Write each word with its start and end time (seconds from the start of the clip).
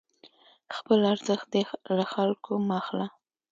خپل 0.75 0.99
ارزښت 1.13 1.47
دې 1.53 1.63
له 1.97 2.05
خلکو 2.13 2.51
مه 2.67 2.75
اخله، 2.81 3.07